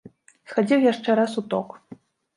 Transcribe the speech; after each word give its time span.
Схадзіў 0.53 0.79
яшчэ 0.91 1.17
раз 1.23 1.31
у 1.43 1.47
ток. 1.53 1.77